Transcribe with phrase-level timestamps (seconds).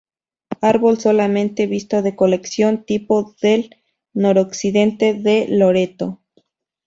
[0.61, 3.69] Árbol solamente visto de la colección tipo, del
[4.15, 6.19] noroccidente de Loreto.